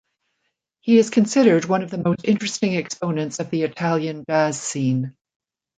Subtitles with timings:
[0.79, 5.15] He is considered one of the most interesting exponents of the Italian jazz scene.